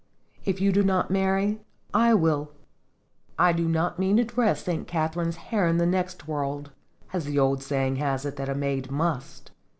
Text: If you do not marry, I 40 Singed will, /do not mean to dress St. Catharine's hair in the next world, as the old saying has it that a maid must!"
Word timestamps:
If 0.45 0.59
you 0.59 0.71
do 0.71 0.81
not 0.81 1.11
marry, 1.11 1.61
I 1.93 2.09
40 2.13 2.13
Singed 2.13 2.21
will, 2.23 2.51
/do 3.37 3.67
not 3.67 3.99
mean 3.99 4.17
to 4.17 4.23
dress 4.23 4.63
St. 4.63 4.87
Catharine's 4.87 5.35
hair 5.35 5.67
in 5.67 5.77
the 5.77 5.85
next 5.85 6.27
world, 6.27 6.71
as 7.13 7.25
the 7.25 7.37
old 7.37 7.61
saying 7.61 7.97
has 7.97 8.25
it 8.25 8.35
that 8.37 8.49
a 8.49 8.55
maid 8.55 8.89
must!" 8.89 9.51